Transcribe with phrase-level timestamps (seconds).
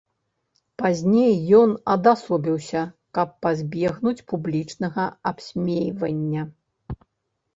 [0.81, 2.81] Пазней ён адасобіўся,
[3.17, 6.43] каб пазбегнуць публічнага абсмейвання.